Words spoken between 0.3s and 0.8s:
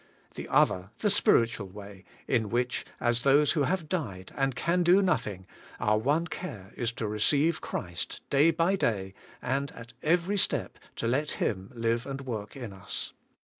The other